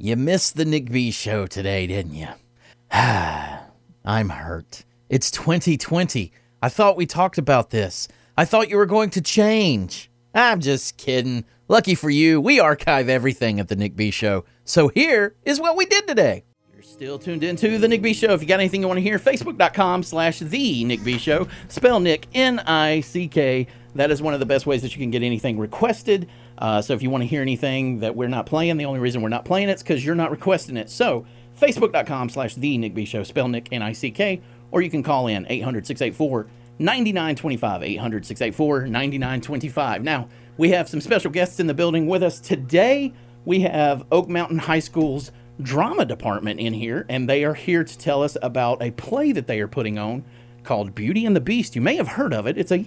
[0.00, 2.28] You missed the Nick B show today, didn't you?
[2.92, 4.84] I'm hurt.
[5.08, 6.30] It's 2020.
[6.62, 8.06] I thought we talked about this.
[8.36, 10.08] I thought you were going to change.
[10.32, 11.44] I'm just kidding.
[11.66, 14.44] Lucky for you, we archive everything at the Nick B show.
[14.64, 16.44] So here is what we did today.
[16.72, 18.34] You're still tuned into the Nick B Show.
[18.34, 21.48] If you got anything you want to hear, facebook.com slash the Nick B Show.
[21.66, 23.66] Spell Nick N-I-C-K.
[23.96, 26.28] That is one of the best ways that you can get anything requested.
[26.58, 29.22] Uh, so if you want to hear anything that we're not playing, the only reason
[29.22, 30.90] we're not playing it is because you're not requesting it.
[30.90, 31.24] So
[31.60, 33.22] facebook.com slash the Nick B Show.
[33.22, 34.40] Spell Nick N-I-C-K.
[34.70, 36.48] Or you can call in 800-684
[36.80, 40.02] 9925 800 684 9925.
[40.04, 43.12] Now, we have some special guests in the building with us today.
[43.44, 47.98] We have Oak Mountain High School's drama department in here, and they are here to
[47.98, 50.24] tell us about a play that they are putting on
[50.62, 51.74] called Beauty and the Beast.
[51.74, 52.58] You may have heard of it.
[52.58, 52.78] It's a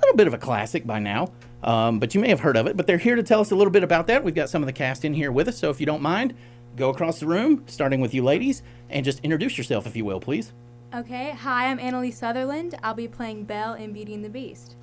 [0.00, 2.76] little bit of a classic by now, um, but you may have heard of it.
[2.76, 4.22] But they're here to tell us a little bit about that.
[4.22, 6.34] We've got some of the cast in here with us, so if you don't mind,
[6.76, 10.20] go across the room, starting with you ladies, and just introduce yourself, if you will,
[10.20, 10.52] please.
[10.94, 12.74] Okay, hi, I'm Annalise Sutherland.
[12.82, 14.76] I'll be playing Belle in Beauty and the Beast.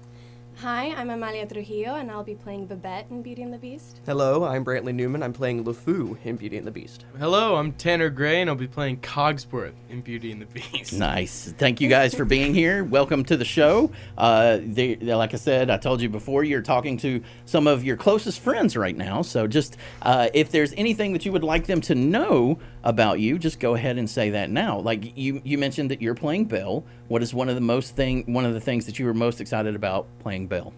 [0.61, 4.01] Hi, I'm Amalia Trujillo, and I'll be playing Babette in Beauty and the Beast.
[4.05, 5.23] Hello, I'm Brantley Newman.
[5.23, 7.05] I'm playing LeFou in Beauty and the Beast.
[7.17, 10.91] Hello, I'm Tanner Gray, and I'll be playing Cogsworth in Beauty and the Beast.
[10.91, 11.53] Nice.
[11.57, 12.83] Thank you guys for being here.
[12.83, 13.89] Welcome to the show.
[14.17, 17.95] Uh, they, like I said, I told you before, you're talking to some of your
[17.95, 19.21] closest friends right now.
[19.21, 23.39] So just uh, if there's anything that you would like them to know about you,
[23.39, 24.79] just go ahead and say that now.
[24.79, 26.83] Like you, you mentioned that you're playing Belle.
[27.07, 29.39] What is one of the most thing, one of the things that you were most
[29.39, 30.73] excited about playing Belle?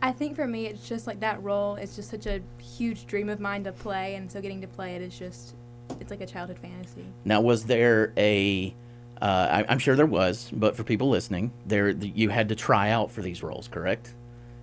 [0.00, 1.74] I think for me, it's just like that role.
[1.74, 4.94] It's just such a huge dream of mine to play, and so getting to play
[4.94, 5.54] it is just,
[5.98, 7.04] it's like a childhood fantasy.
[7.24, 8.74] Now, was there a?
[9.20, 12.90] Uh, I, am sure there was, but for people listening, there you had to try
[12.90, 14.14] out for these roles, correct?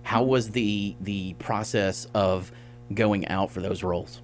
[0.02, 2.50] How was the the process of
[2.94, 4.22] going out for those roles?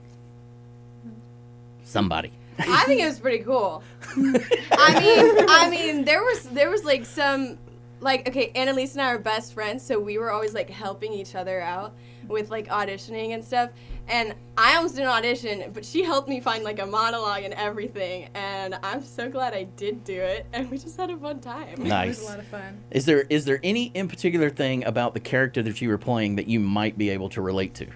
[1.84, 2.33] Somebody.
[2.59, 3.83] I think it was pretty cool.
[4.17, 7.59] I mean, I mean, there was there was like some
[8.03, 11.35] like okay, Annalise and I are best friends, so we were always like helping each
[11.35, 11.95] other out
[12.29, 13.70] with like auditioning and stuff.
[14.08, 18.29] And I almost didn't audition, but she helped me find like a monologue and everything.
[18.35, 21.83] And I'm so glad I did do it, and we just had a fun time.
[21.83, 22.18] Nice.
[22.18, 22.79] It was a lot of fun.
[22.91, 26.36] Is there is there any in particular thing about the character that you were playing
[26.36, 27.86] that you might be able to relate to?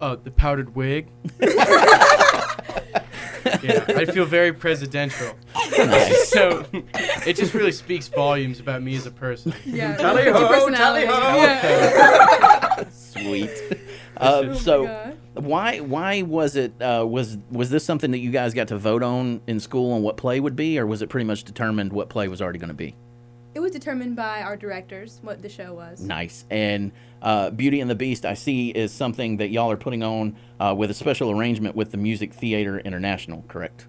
[0.00, 1.08] Oh, the powdered wig.
[3.62, 5.34] yeah, I feel very presidential.
[5.76, 6.30] Nice.
[6.30, 6.66] So
[7.26, 9.52] it just really speaks volumes about me as a person.
[9.64, 9.96] Yeah.
[9.96, 11.12] Tally your ho, tally ho.
[11.36, 12.84] Yeah.
[12.90, 13.50] Sweet.
[14.20, 15.16] Uh, Oh so God.
[15.34, 19.04] why why was it uh, was was this something that you guys got to vote
[19.04, 22.08] on in school on what play would be, or was it pretty much determined what
[22.08, 22.96] play was already going to be?
[23.68, 26.00] It was determined by our directors what the show was.
[26.00, 26.46] Nice.
[26.48, 26.90] And
[27.20, 30.74] uh, Beauty and the Beast, I see, is something that y'all are putting on uh,
[30.74, 33.86] with a special arrangement with the Music Theatre International, correct?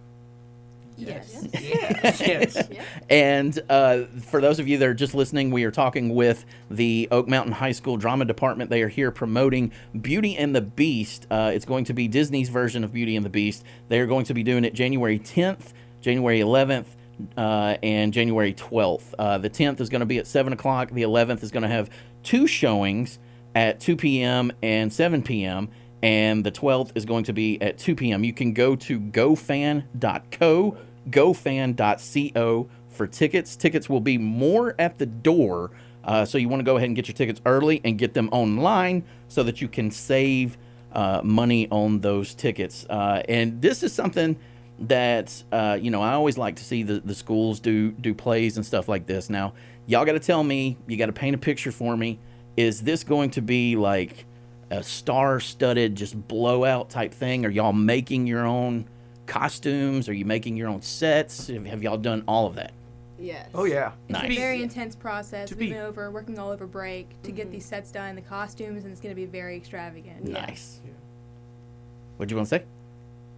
[0.98, 1.48] Yes.
[1.54, 2.70] yes.
[3.10, 7.08] And uh, for those of you that are just listening, we are talking with the
[7.10, 8.70] Oak Mountain High School Drama Department.
[8.70, 11.26] They are here promoting Beauty and the Beast.
[11.32, 13.64] Uh, it's going to be Disney's version of Beauty and the Beast.
[13.88, 16.98] They are going to be doing it January 10th, January 11th,
[17.38, 19.14] uh, and January 12th.
[19.18, 20.92] Uh, the 10th is going to be at 7 o'clock.
[20.92, 21.90] The 11th is going to have
[22.24, 23.20] two showings
[23.56, 24.52] at 2 p.m.
[24.62, 25.70] and 7 p.m.
[26.02, 28.24] And the 12th is going to be at 2 p.m.
[28.24, 30.78] You can go to gofan.co,
[31.10, 33.56] gofan.co for tickets.
[33.56, 35.72] Tickets will be more at the door.
[36.04, 38.30] Uh, so you want to go ahead and get your tickets early and get them
[38.32, 40.58] online so that you can save
[40.94, 42.86] uh, money on those tickets.
[42.90, 44.38] Uh, and this is something
[44.82, 48.58] that uh, you know I always like to see the, the schools do do plays
[48.58, 49.30] and stuff like this.
[49.30, 49.54] Now
[49.88, 52.20] y'all got to tell me, you got to paint a picture for me.
[52.58, 54.26] Is this going to be like
[54.70, 57.46] a star-studded, just blowout type thing?
[57.46, 58.86] Are y'all making your own
[59.26, 60.08] costumes?
[60.10, 61.48] Are you making your own sets?
[61.48, 62.74] Have, have y'all done all of that?
[63.20, 63.50] Yes.
[63.54, 63.92] Oh yeah.
[64.08, 64.32] It's Nice.
[64.32, 65.50] a very intense process.
[65.50, 68.22] To We've be- been over working all over break to get these sets done, the
[68.22, 70.24] costumes, and it's going to be very extravagant.
[70.24, 70.80] Nice.
[72.18, 72.64] What'd you want to say?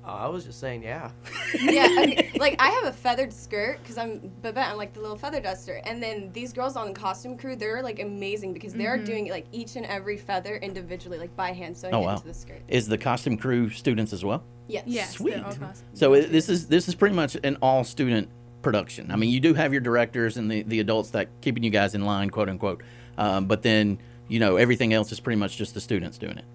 [0.03, 1.11] Oh, I was just saying, yeah.
[1.61, 2.31] yeah, okay.
[2.39, 4.69] like I have a feathered skirt because I'm Babette.
[4.69, 7.83] I'm like the little feather duster, and then these girls on the costume crew, they're
[7.83, 11.93] like amazing because they're doing like each and every feather individually, like by hand, sewing
[11.93, 12.13] Oh, it wow.
[12.15, 12.61] into the skirt.
[12.67, 14.43] Is the costume crew students as well?
[14.67, 14.83] Yes.
[14.87, 15.35] Yes, Sweet.
[15.35, 15.83] all costumes.
[15.93, 18.27] So it, this is this is pretty much an all student
[18.63, 19.11] production.
[19.11, 21.93] I mean, you do have your directors and the, the adults that keeping you guys
[21.93, 22.81] in line, quote unquote.
[23.17, 26.45] Um, but then you know everything else is pretty much just the students doing it.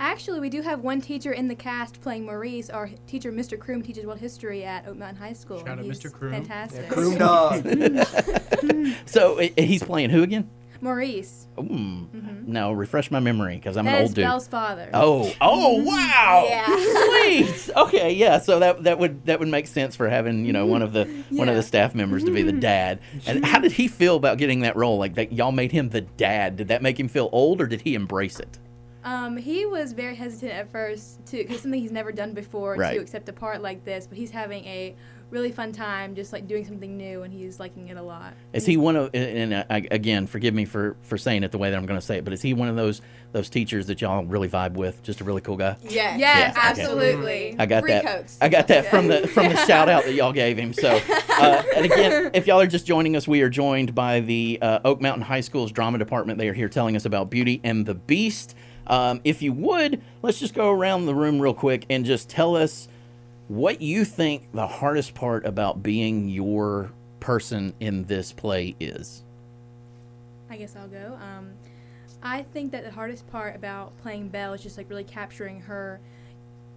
[0.00, 2.70] Actually, we do have one teacher in the cast playing Maurice.
[2.70, 3.58] Our teacher, Mr.
[3.58, 5.58] Kroom, teaches world history at Oak Mountain High School.
[5.58, 6.10] Shout and out he's Mr.
[6.10, 6.30] Kroom.
[6.30, 6.88] Fantastic.
[6.88, 7.64] Croom dog.
[9.06, 10.48] So he's playing who again?
[10.80, 11.46] Maurice.
[11.56, 12.46] Mm.
[12.46, 14.24] Now refresh my memory because I'm That an is old dude.
[14.24, 14.88] Belle's father.
[14.94, 16.46] Oh, oh, wow!
[16.48, 16.66] Yeah.
[17.44, 17.70] Sweet.
[17.76, 18.38] Okay, okay, yeah.
[18.38, 21.04] So that that would that would make sense for having you know one of the
[21.30, 23.00] one of the staff members to be the dad.
[23.26, 24.98] And how did he feel about getting that role?
[24.98, 26.56] Like that y'all made him the dad.
[26.56, 28.58] Did that make him feel old, or did he embrace it?
[29.04, 32.94] Um, he was very hesitant at first to, cause something he's never done before Right.
[32.96, 34.06] to accept a part like this.
[34.06, 34.94] But he's having a
[35.30, 38.32] really fun time, just like doing something new, and he's liking it a lot.
[38.52, 39.10] Is he one of?
[39.14, 42.00] And uh, I, again, forgive me for for saying it the way that I'm going
[42.00, 43.00] to say it, but is he one of those
[43.32, 45.02] those teachers that y'all really vibe with?
[45.02, 45.76] Just a really cool guy.
[45.82, 46.60] Yes, Yes, Yeah, okay.
[46.82, 47.56] absolutely.
[47.58, 48.04] I got Free that.
[48.06, 48.38] coats.
[48.40, 50.72] I got that from the from the shout out that y'all gave him.
[50.72, 50.98] So,
[51.38, 54.80] uh, and again, if y'all are just joining us, we are joined by the uh,
[54.84, 56.38] Oak Mountain High School's drama department.
[56.38, 58.54] They are here telling us about Beauty and the Beast.
[58.88, 62.56] Um, if you would, let's just go around the room real quick and just tell
[62.56, 62.88] us
[63.48, 66.90] what you think the hardest part about being your
[67.20, 69.22] person in this play is.
[70.50, 71.18] I guess I'll go.
[71.20, 71.50] Um,
[72.22, 76.00] I think that the hardest part about playing Belle is just like really capturing her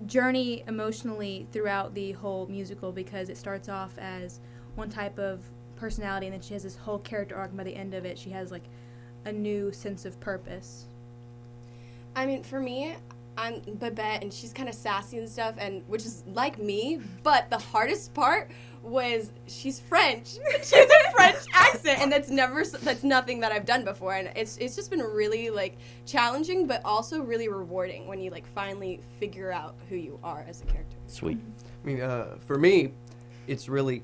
[0.06, 4.40] journey emotionally throughout the whole musical because it starts off as
[4.76, 5.42] one type of
[5.76, 8.18] personality and then she has this whole character arc and by the end of it
[8.18, 8.64] she has like
[9.26, 10.86] a new sense of purpose.
[12.16, 12.96] I mean, for me,
[13.38, 17.02] I'm Babette, and she's kind of sassy and stuff, and which is like me.
[17.24, 18.52] But the hardest part
[18.84, 20.34] was she's French.
[20.64, 24.32] she has a French accent, and that's never that's nothing that I've done before, and
[24.36, 29.00] it's it's just been really like challenging, but also really rewarding when you like finally
[29.20, 30.98] figure out who you are as a character.
[31.08, 31.40] Sweet.
[31.84, 32.92] I mean, uh, for me,
[33.48, 34.04] it's really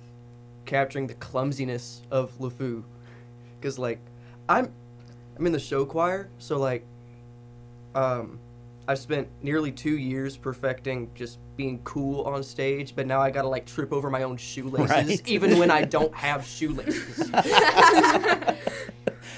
[0.65, 2.83] capturing the clumsiness of LeFou,
[3.59, 3.99] because like
[4.47, 4.71] I'm
[5.37, 6.85] I'm in the show choir, so like
[7.97, 8.39] um
[8.89, 13.49] I've spent nearly two years perfecting just being cool on stage, but now I gotta
[13.49, 15.27] like trip over my own shoelaces, Right.
[15.27, 17.29] even when I don't have shoelaces.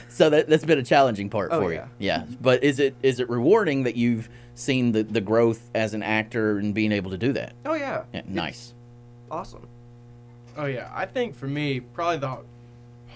[0.10, 1.86] So that that's been a challenging part Oh, for yeah.
[1.98, 2.08] you.
[2.08, 2.26] Yeah.
[2.42, 6.58] But is it is it rewarding that you've seen the, the growth as an actor
[6.58, 7.54] and being able to do that?
[7.66, 8.74] oh yeah, Yeah, nice.
[9.32, 9.66] awesome.
[10.58, 12.40] Oh yeah, I think for me, probably the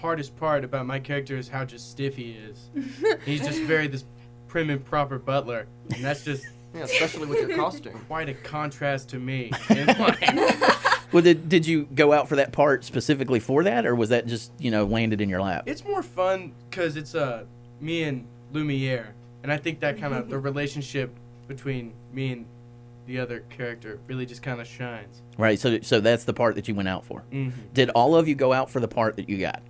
[0.00, 2.70] hardest part about my character is how just stiff he is.
[3.26, 4.06] He's just very this
[4.54, 7.98] prim and proper butler, and that's just Yeah, especially with your costume.
[8.06, 9.50] quite a contrast to me.
[9.68, 10.20] And like,
[11.12, 14.26] Well, did, did you go out for that part specifically for that, or was that
[14.28, 15.64] just you know landed in your lap?
[15.66, 17.44] it's more fun because it's uh
[17.80, 19.12] me and Lumiere,
[19.42, 21.10] and I think that kind of the relationship
[21.48, 22.46] between me and
[23.06, 25.20] the other character really just kind of shines.
[25.36, 25.58] Right.
[25.58, 27.20] So so that's the part that you went out for.
[27.32, 29.62] hmm Did all of you go out for the part that you got?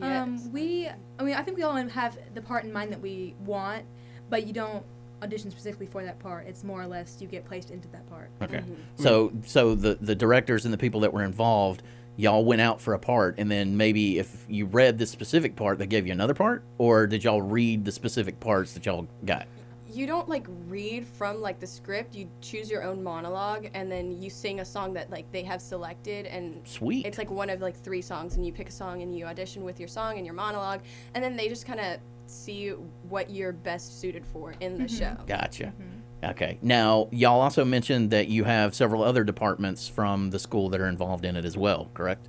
[0.00, 0.22] Yes.
[0.22, 3.34] Um, we, I mean, I think we all have the part in mind that we
[3.44, 3.84] want,
[4.30, 4.84] but you don't
[5.22, 6.46] audition specifically for that part.
[6.46, 8.30] It's more or less you get placed into that part.
[8.42, 8.58] Okay.
[8.58, 9.02] Mm-hmm.
[9.02, 11.82] So so the the directors and the people that were involved,
[12.16, 15.78] y'all went out for a part, and then maybe if you read the specific part,
[15.78, 19.46] they gave you another part, or did y'all read the specific parts that y'all got?
[19.90, 24.20] You don't like read from like the script you choose your own monologue and then
[24.20, 27.06] you sing a song that like they have selected and Sweet.
[27.06, 29.64] it's like one of like three songs and you pick a song and you audition
[29.64, 30.80] with your song and your monologue
[31.14, 32.70] and then they just kind of see
[33.08, 34.96] what you're best suited for in the mm-hmm.
[34.96, 35.64] show Gotcha.
[35.64, 35.98] Mm-hmm.
[36.24, 36.58] Okay.
[36.62, 40.88] Now, y'all also mentioned that you have several other departments from the school that are
[40.88, 42.28] involved in it as well, correct?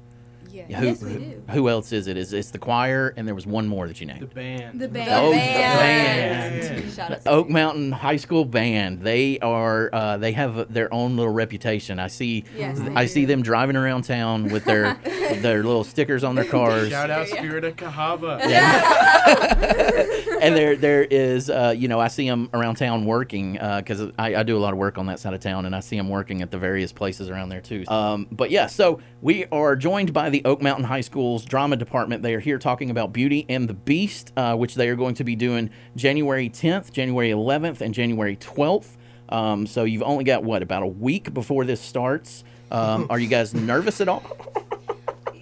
[0.52, 1.44] Yeah Who, Yes, we who- do.
[1.52, 2.18] Who else is it?
[2.18, 4.30] Is it's the choir, and there was one more that you named.
[4.30, 4.60] The named.
[4.62, 4.80] band.
[4.82, 5.10] The the band.
[5.12, 6.62] Oh, the band.
[6.84, 6.94] band.
[6.94, 9.02] Shout Oak Mountain High School Band.
[9.02, 9.90] They are.
[9.94, 12.00] Uh, they have their own little reputation.
[12.00, 12.44] I see.
[12.58, 14.94] Yes, they I see them driving around town with their
[15.42, 16.90] their little stickers on their cars.
[16.90, 17.36] Shout out Yeah.
[17.36, 18.40] Spirit of Cahaba.
[18.48, 20.38] Yeah.
[20.42, 24.36] and there there is uh, you know I see them around town working because I,
[24.36, 26.10] I do a lot of work on that side of town and I see them
[26.10, 27.84] working at the various places around there too.
[27.88, 32.24] Um, but yeah, so we are joined by the Oak Mountain High School's drama department.
[32.24, 35.24] They are here talking about Beauty and the Beast, uh, which they are going to
[35.24, 38.98] be doing January 10th, January 11th, and January 12th.
[39.30, 42.44] Um, so you've only got what about a week before this starts.
[42.72, 44.24] Um, are you guys nervous at all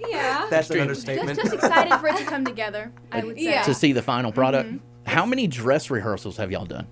[0.10, 1.34] yeah That's an Extremely.
[1.34, 2.92] Just, just excited for it to come together.
[3.12, 3.44] I would say.
[3.44, 3.62] Yeah.
[3.64, 4.74] to see the final product?
[5.06, 6.88] How many dress rehearsals have y'all done?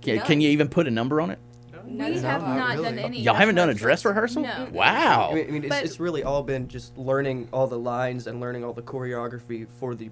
[0.00, 1.38] Can, can you even put a number on it?
[1.86, 2.84] No, We no, have not not really.
[2.84, 3.20] done any.
[3.20, 4.42] Y'all haven't done a dress rehearsal?
[4.42, 4.68] No.
[4.72, 5.30] Wow.
[5.30, 8.40] I mean, I mean it's, it's really all been just learning all the lines and
[8.40, 10.10] learning all the choreography for the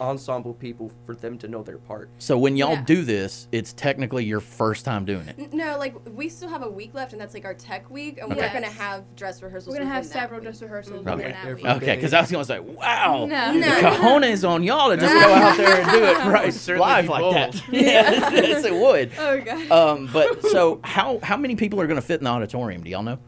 [0.00, 2.08] ensemble people for them to know their part.
[2.18, 2.82] So when y'all Yeah.
[2.84, 5.52] do this, it's technically your first time doing it.
[5.52, 8.32] No like we still have a week left and that's like our tech week and
[8.32, 8.40] Okay.
[8.40, 10.44] we're gonna have dress rehearsals We're gonna have several week.
[10.48, 11.14] dress rehearsals Okay.
[11.14, 11.66] within that Every- week.
[11.66, 13.52] Okay, because I was gonna say, wow, No.
[13.52, 13.68] the No.
[13.68, 17.20] cojones on y'all to just go out there and do it right certainly live like
[17.20, 17.34] bold.
[17.36, 17.62] that.
[17.72, 19.10] Yeah, yes, it would.
[19.18, 22.82] oh god Um, but so how how many people are gonna fit in the auditorium?
[22.82, 23.18] Do y'all know?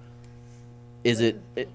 [1.04, 1.40] Is it?
[1.54, 1.68] it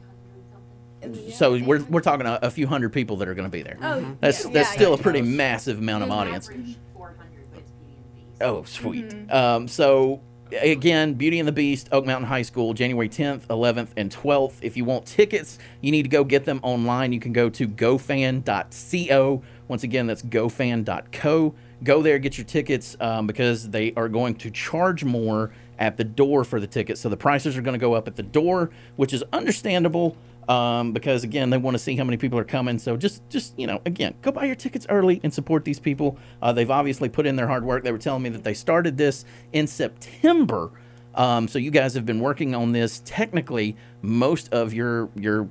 [1.33, 3.77] so we're we're talking a, a few hundred people that are gonna be there.
[3.81, 4.51] Oh, That's yeah.
[4.51, 4.99] that's Yeah, still yeah.
[4.99, 6.49] a pretty massive amount of audience.
[6.49, 8.41] Average 400, but it's Beauty and the Beast.
[8.41, 9.31] Oh, sweet.
[9.31, 10.21] Um, so
[10.61, 14.55] again, Beauty and the Beast, Oak Mountain High School, January 10th, 11th, and 12th.
[14.61, 17.13] If you want tickets, you need to go get them online.
[17.13, 19.43] You can go to gofan.co.
[19.67, 21.55] Once again, that's gofan.co.
[21.83, 26.03] Go there, get your tickets um, because they are going to charge more at the
[26.03, 27.01] door for the tickets.
[27.01, 30.15] So the prices are going to go up at the door, which is understandable
[30.49, 32.79] um, because again they want to see how many people are coming.
[32.79, 36.17] So just just you know again go buy your tickets early and support these people.
[36.41, 37.83] Uh, they've obviously put in their hard work.
[37.83, 40.71] They were telling me that they started this in September.
[41.13, 45.49] Um, so you guys have been working on this technically most of your your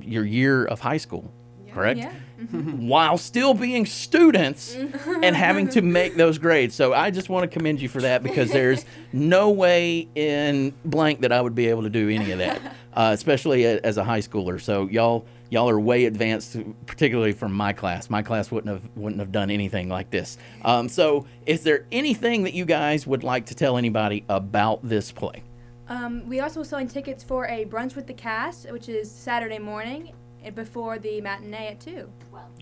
[0.00, 1.32] your year of high school,
[1.72, 1.98] correct?
[1.98, 2.12] Yeah.
[2.50, 6.74] While still being students and having to make those grades.
[6.74, 11.22] So I just want to commend you for that because there's no way in blank
[11.22, 12.60] that I would be able to do any of that,
[12.96, 14.60] uh, especially a, as a high schooler.
[14.60, 18.10] So y'all y'all are way advanced, particularly from my class.
[18.10, 20.38] My class wouldn't have wouldn't have done anything like this.
[20.64, 25.12] Um, so is there anything that you guys would like to tell anybody about this
[25.12, 25.42] play?
[25.88, 30.12] Um, we also selling tickets for a brunch with the cast, which is Saturday morning
[30.42, 32.10] and before the matinee at two.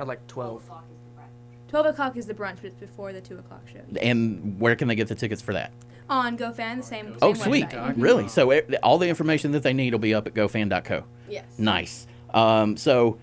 [0.01, 0.71] At like 12.
[1.69, 3.81] Twelve o'clock is the brunch, but it's before the two o'clock show.
[4.01, 5.73] And where can they get the tickets for that?
[6.09, 7.17] On GoFan, the same.
[7.23, 7.69] Oh, same sweet.
[7.71, 7.95] website.
[7.97, 8.29] Really?
[8.29, 11.05] So eh, e- all the information that they need will be up at gofan.co.
[11.29, 11.45] Yes.
[11.59, 12.07] Nice.
[12.33, 13.19] Um, so,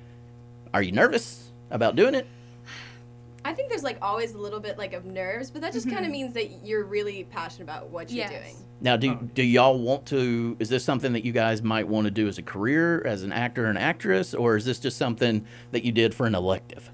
[0.74, 2.26] are you nervous about doing it?
[3.46, 6.00] I think there's like always a little bit like of nerves, but that just kind
[6.00, 6.12] of mm-hmm.
[6.12, 8.32] means that you're really passionate about what you're Yes.
[8.32, 8.56] doing.
[8.84, 9.30] Now, do Oh.
[9.36, 10.58] do y'all want to?
[10.60, 13.32] Is this something that you guys might want to do as a career, as an
[13.32, 16.90] actor and actress, or is this just something that you did for an elective?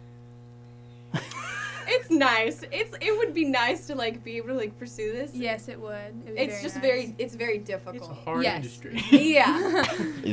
[2.09, 2.61] It's nice.
[2.71, 5.31] It's it would be nice to like be able to like pursue this.
[5.33, 5.91] Yes, it would.
[6.25, 6.81] It would It's very just nice.
[6.81, 7.95] very it's very difficult.
[7.97, 8.25] It's a difficult.
[8.35, 8.55] hard Yes.
[8.55, 9.03] industry.
[9.11, 9.83] yeah.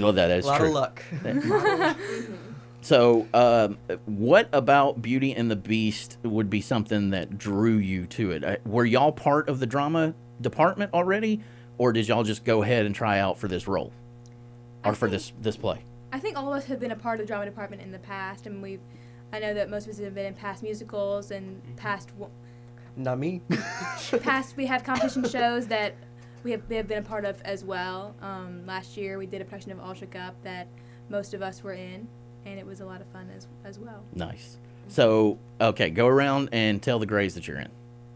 [0.01, 0.69] Well, that is A lot true.
[0.69, 1.03] of luck.
[2.81, 8.31] So, um, what about Beauty and the Beast would be something that drew you to
[8.33, 8.45] it?
[8.45, 10.13] Uh, Were y'all part of the drama
[10.43, 11.41] department already,
[11.79, 13.91] or did y'all just go ahead and try out for this role,
[14.85, 15.83] or I for think- this this play?
[16.13, 17.99] I think all of us have been a part of the drama department in the
[18.01, 18.81] past, and we've.
[19.35, 22.31] I know that most of us have been in past musicals and past wo-
[22.95, 23.43] Not me.
[24.23, 25.97] past we have competition shows that
[26.45, 28.15] we have, we have been a part of as well.
[28.23, 30.69] Um, last year we did a production of All Shook Up that
[31.09, 32.07] most of us were in,
[32.47, 34.05] and it was a lot of fun as as well.
[34.15, 34.59] Nice.
[34.87, 37.71] So, okay, go around and tell the grades that you're in.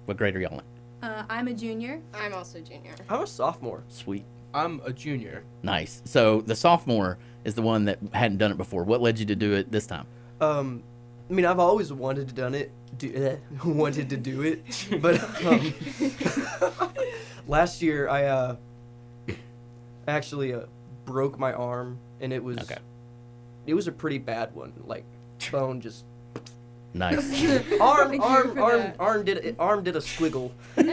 [0.05, 1.09] What grade are y'all in?
[1.09, 2.01] Uh, I'm a junior.
[2.15, 2.95] I'm also junior.
[3.09, 3.83] I'm a sophomore.
[3.89, 4.25] Sweet.
[4.55, 5.43] I'm a junior.
[5.65, 6.01] Nice.
[6.05, 8.85] So the sophomore is the one that hadn't done it before.
[8.85, 10.07] What led you to do it this time?
[10.41, 10.85] Um,
[11.29, 12.71] I mean, I've always wanted to done it.
[12.97, 14.65] Do, wanted to do it,
[15.03, 15.75] but um,
[17.47, 18.57] last year I uh,
[20.07, 20.61] actually uh,
[21.05, 22.79] broke my arm, and it was Okay.
[23.67, 24.73] it was a pretty bad one.
[24.87, 25.05] Like
[25.53, 26.05] bone just
[26.95, 27.19] Nice.
[27.81, 28.97] arm Thank arm arm that.
[28.99, 30.51] arm did arm did a squiggle.
[30.77, 30.89] And,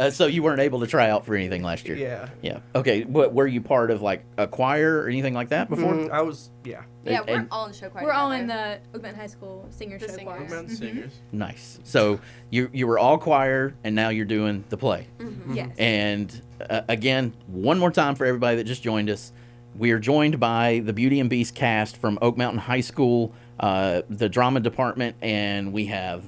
[0.00, 1.96] uh, so you weren't able to try out for anything last year.
[1.96, 2.28] yeah.
[2.42, 2.58] Yeah.
[2.74, 3.04] Okay.
[3.04, 5.94] What were you part of like a choir or anything like that before?
[5.94, 6.82] Mm, I was yeah.
[7.04, 8.04] Yeah, And- we're and- all in the show choir.
[8.04, 10.40] We're all in the Oakland High School singer The show choir.
[10.42, 10.78] Oak Mountain Mhm.
[10.78, 11.12] Singers.
[11.32, 11.78] Nice.
[11.84, 15.06] So you you were all choir and now you're doing the play.
[15.18, 15.54] Mhm.
[15.54, 15.70] Yes.
[15.78, 19.32] And uh, again, one more time for everybody that just joined us,
[19.78, 24.02] we are joined by the Beauty and Beast cast from Oak Mountain High School, uh,
[24.10, 26.24] the drama department, and we have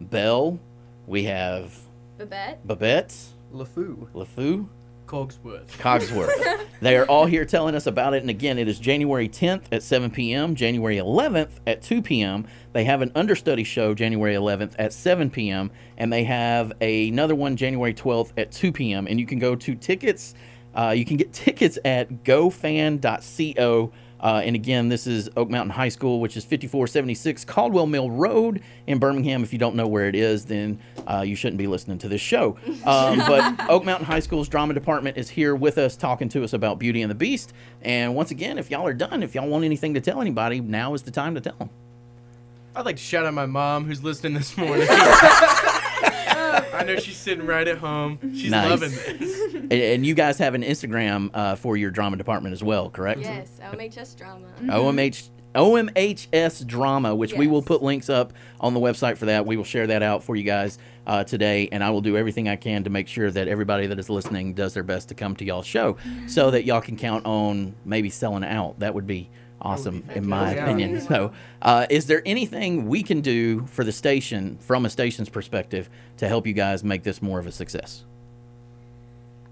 [0.00, 0.58] Belle,
[1.06, 1.78] we have
[2.18, 2.66] Babette.
[2.66, 3.14] Babette,
[3.52, 4.08] LeFou.
[4.12, 4.68] LeFou,
[5.06, 5.68] Cogsworth.
[5.78, 6.66] Cogsworth.
[6.80, 8.22] they are all here telling us about it.
[8.22, 12.46] And again, it is January 10th at 7 p.m., January 11th at 2 p.m.
[12.72, 15.70] They have an understudy show January 11th at 7 p.m.
[15.96, 19.06] And they have another one January 12th at 2 p.m.
[19.06, 20.34] And you can go to tickets.
[20.74, 23.92] Uh, you can get tickets at gofan.co.
[24.20, 28.62] Uh, and again, this is Oak Mountain High School, which is 5476 Caldwell Mill Road
[28.86, 29.42] in Birmingham.
[29.42, 32.20] If you don't know where it is, then uh, you shouldn't be listening to this
[32.20, 32.56] show.
[32.86, 36.52] Um, but Oak Mountain High School's drama department is here with us, talking to us
[36.52, 37.52] about Beauty and the Beast.
[37.82, 40.94] And once again, if y'all are done, if y'all want anything to tell anybody, now
[40.94, 41.70] is the time to tell them.
[42.76, 44.86] I'd like to shout out my mom who's listening this morning.
[46.72, 48.18] I know she's sitting right at home.
[48.34, 48.70] She's Nice.
[48.70, 49.54] loving this.
[49.66, 53.18] And, and you guys have an Instagram uh, for your drama department as well, correct?
[53.20, 54.46] Yes, OMHS drama.
[54.62, 59.46] OMH OMHS drama, which we will put links up on the website for that.
[59.46, 62.48] We will share that out for you guys uh, today, and I will do everything
[62.48, 65.34] I can to make sure that everybody that is listening does their best to come
[65.36, 65.96] to y'all's show,
[66.26, 68.78] so that y'all can count on maybe selling out.
[68.80, 70.64] That would be awesome, in my Yeah.
[70.64, 71.00] opinion.
[71.06, 71.32] So,
[71.62, 76.28] uh, is there anything we can do for the station, from a station's perspective, to
[76.28, 78.04] help you guys make this more of a success?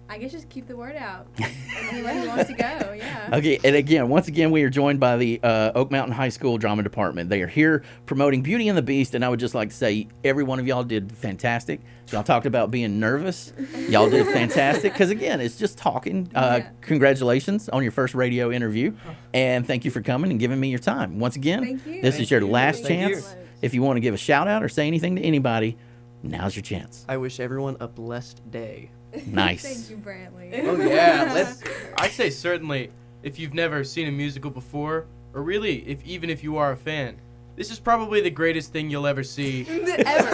[0.08, 1.26] I guess just keep the word out.
[1.38, 1.52] and
[1.90, 3.30] anyone who wants to go, yeah.
[3.32, 6.58] Okay, and again, once again, we are joined by the uh, Oak Mountain High School
[6.58, 7.30] Drama Department.
[7.30, 10.06] They are here promoting Beauty and the Beast, and I would just like to say
[10.22, 11.80] every one of y'all did fantastic.
[12.12, 13.52] Y'all talked about being nervous.
[13.88, 16.30] Y'all did fantastic because again, it's just talking.
[16.34, 16.68] Uh, Yeah.
[16.82, 18.92] Congratulations on your first radio interview,
[19.32, 21.18] and thank you for coming and giving me your time.
[21.18, 22.48] Once again, Thank this is your you.
[22.48, 23.14] last Thank you.
[23.16, 23.36] chance.
[23.62, 25.78] If you want to give a shout out or say anything to anybody,
[26.22, 27.06] now's your chance.
[27.08, 28.90] I wish everyone a blessed day.
[29.26, 29.62] Nice.
[29.62, 30.64] Thank you, Brantley.
[30.64, 31.62] Oh yeah, let's.
[31.98, 32.90] I say certainly
[33.22, 36.76] if you've never seen a musical before, or really if even if you are a
[36.76, 37.16] fan,
[37.56, 39.64] this is probably the greatest thing you'll ever see.
[39.68, 39.86] Ever,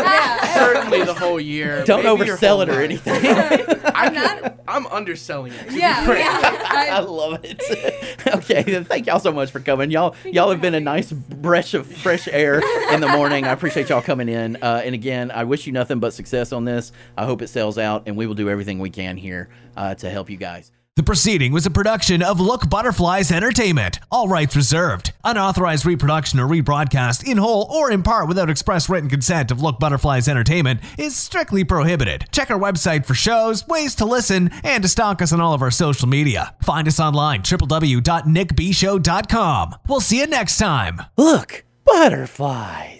[0.02, 0.54] yeah.
[0.54, 1.84] certainly the whole year.
[1.84, 3.06] Don't maybe your oversell whole it or life.
[3.06, 3.92] anything.
[3.94, 5.66] I'm, not, I'm underselling it.
[5.66, 6.20] to be Yeah, frank.
[6.20, 6.66] yeah.
[6.70, 7.58] I I, love it.
[8.34, 9.90] okay, thank y'all so much for coming.
[9.90, 12.60] Y'all, y'all have been a nice breath of fresh air
[12.92, 13.44] in the morning.
[13.44, 14.58] I appreciate y'all coming in.
[14.70, 16.92] Uh, and again, I wish you nothing but success on this.
[17.16, 20.10] I hope it sells out, and we will do everything we can here uh, to
[20.10, 20.70] help you guys.
[21.00, 24.00] The proceeding was a production of Look Butterflies Entertainment.
[24.10, 25.14] All rights reserved.
[25.24, 29.78] Unauthorized reproduction or rebroadcast in whole or in part without express written consent of Look
[29.78, 32.26] Butterflies Entertainment is strictly prohibited.
[32.32, 35.62] Check our website for shows, ways to listen, and to stalk us on all of
[35.62, 36.54] our social media.
[36.64, 39.74] Find us online www.nickbshow.com.
[39.88, 41.00] We'll see you next time.
[41.16, 42.99] Look, butterflies.